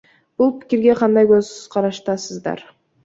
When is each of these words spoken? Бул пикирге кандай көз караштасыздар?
Бул 0.41 0.47
пикирге 0.61 0.95
кандай 1.01 1.29
көз 1.33 1.51
караштасыздар? 1.77 2.65